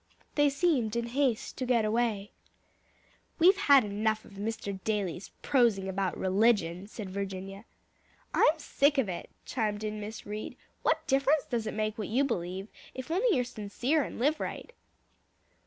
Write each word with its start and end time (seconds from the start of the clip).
They 0.33 0.49
seemed 0.49 0.95
in 0.95 1.05
haste 1.05 1.57
to 1.59 1.65
get 1.67 1.85
away. 1.85 2.31
"We've 3.37 3.55
had 3.57 3.83
enough 3.83 4.25
of 4.25 4.31
Mr. 4.31 4.83
Daly's 4.83 5.29
prosing 5.43 5.87
about 5.87 6.17
religion," 6.17 6.87
said 6.87 7.07
Virginia. 7.11 7.65
"I'm 8.33 8.57
sick 8.57 8.97
of 8.97 9.07
it," 9.07 9.29
chimed 9.45 9.83
in 9.83 9.99
Miss 9.99 10.25
Reed, 10.25 10.57
"what 10.81 11.05
difference 11.05 11.45
does 11.45 11.67
it 11.67 11.75
make 11.75 11.99
what 11.99 12.07
you 12.07 12.23
believe, 12.23 12.67
if 12.95 13.09
you're 13.09 13.19
only 13.23 13.43
sincere 13.43 14.01
and 14.01 14.17
live 14.17 14.39
right?" 14.39 14.73